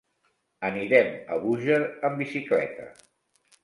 Anirem 0.69 1.11
a 1.35 1.39
Búger 1.45 1.79
amb 2.09 2.21
bicicleta. 2.27 2.93